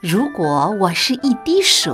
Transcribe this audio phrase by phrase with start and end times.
[0.00, 1.92] 如果我是一滴水，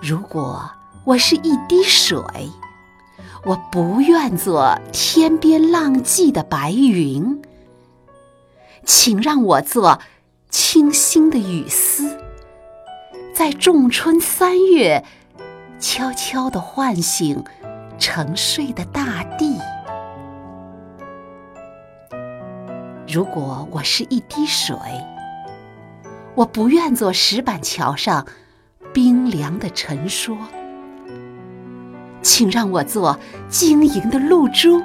[0.00, 0.70] 如果
[1.04, 2.18] 我是一滴水，
[3.44, 7.42] 我不愿做天边浪迹的白云，
[8.86, 10.00] 请让我做
[10.48, 12.16] 清新的雨丝，
[13.34, 15.04] 在仲春三月，
[15.78, 17.44] 悄悄地唤醒
[17.98, 19.58] 沉睡的大地。
[23.12, 24.74] 如果我是一滴水，
[26.34, 28.26] 我不愿做石板桥上
[28.90, 30.34] 冰凉的沉说，
[32.22, 34.82] 请让我做晶莹的露珠，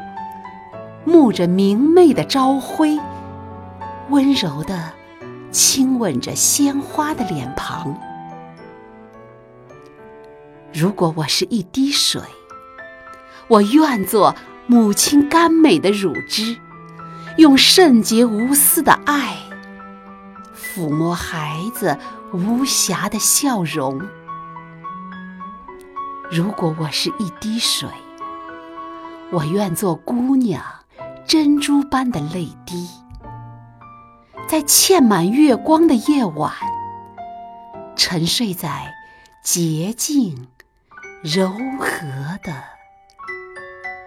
[1.05, 2.99] 沐着明媚的朝晖，
[4.09, 4.91] 温柔地
[5.49, 7.97] 亲吻着鲜花的脸庞。
[10.73, 12.21] 如果我是一滴水，
[13.47, 16.57] 我愿做母亲甘美的乳汁。
[17.37, 19.37] 用圣洁无私的爱
[20.55, 21.95] 抚摸孩子
[22.33, 24.01] 无瑕的笑容。
[26.31, 27.87] 如果我是一滴水，
[29.31, 30.63] 我愿做姑娘
[31.27, 32.89] 珍珠般的泪滴，
[34.47, 36.51] 在嵌满月光的夜晚，
[37.95, 38.95] 沉睡在
[39.43, 40.47] 洁净
[41.21, 42.63] 柔和的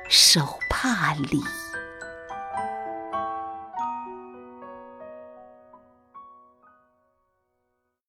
[0.08, 1.40] 手帕里。